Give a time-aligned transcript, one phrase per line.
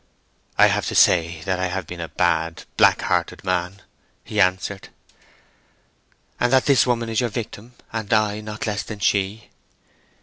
[0.57, 3.83] "I have to say that I have been a bad, black hearted man,"
[4.23, 4.89] he answered.
[6.39, 9.51] "And that this woman is your victim; and I not less than she."